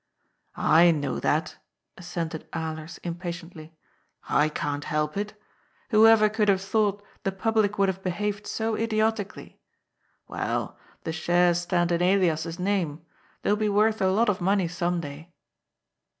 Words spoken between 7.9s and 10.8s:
behaved so idiotically? Well,